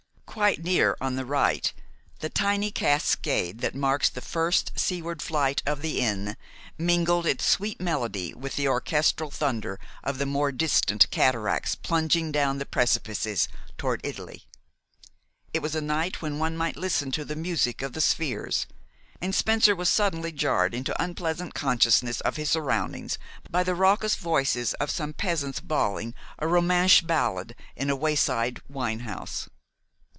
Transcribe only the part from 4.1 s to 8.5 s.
first seaward flight of the Inn mingled its sweet melody